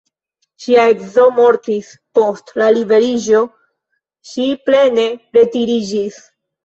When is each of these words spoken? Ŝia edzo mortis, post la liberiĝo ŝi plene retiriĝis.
Ŝia 0.63 0.83
edzo 0.93 1.25
mortis, 1.39 1.91
post 2.19 2.51
la 2.61 2.69
liberiĝo 2.79 3.43
ŝi 4.31 4.49
plene 4.71 5.05
retiriĝis. 5.41 6.19